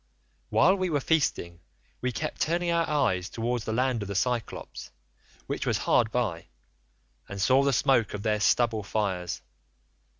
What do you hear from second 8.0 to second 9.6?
of their stubble fires.